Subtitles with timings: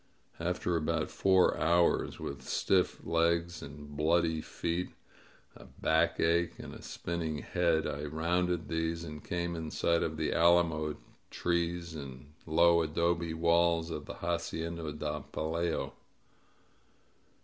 [0.39, 4.93] After about four hours, with stiff legs and bloody feet,
[5.55, 9.69] a 93 INSURGENT MEXICO backache anid a spinning head, I rounded these and came in
[9.69, 10.97] sight of the alamo
[11.29, 15.93] trees and low adobe walls of the Hacienda del Pelayo.